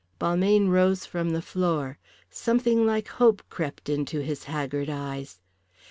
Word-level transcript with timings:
Balmayne 0.19 0.69
rose 0.69 1.05
from 1.05 1.29
the 1.29 1.43
floor. 1.43 1.99
Something 2.31 2.87
like 2.87 3.07
hope 3.07 3.43
crept 3.51 3.87
into 3.87 4.19
his 4.19 4.45
haggard 4.45 4.89
eyes. 4.89 5.39